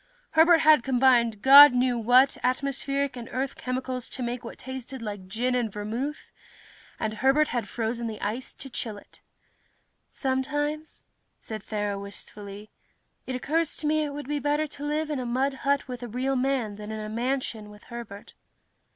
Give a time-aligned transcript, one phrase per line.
[0.31, 5.27] Herbert had combined God knew what atmospheric and earth chemicals to make what tasted like
[5.27, 6.31] gin and vermouth,
[6.99, 9.21] and Herbert had frozen the ice to chill it.
[10.09, 11.03] "Sometimes,"
[11.37, 12.71] said Thera wistfully,
[13.27, 16.01] "it occurs to me it would be better to live in a mud hut with
[16.01, 18.33] a real man than in a mansion with Herbert."